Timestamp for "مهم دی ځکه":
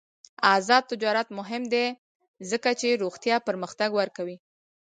1.39-2.69